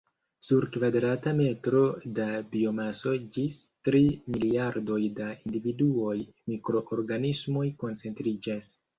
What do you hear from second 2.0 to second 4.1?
da biomaso ĝis tri